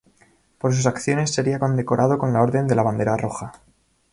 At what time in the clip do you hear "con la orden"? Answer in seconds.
2.17-2.67